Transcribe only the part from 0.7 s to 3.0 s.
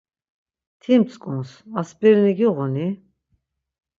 Ti mtzǩups, aspirini giğuni?